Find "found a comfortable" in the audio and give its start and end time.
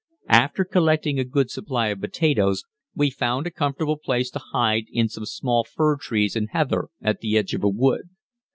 3.11-3.97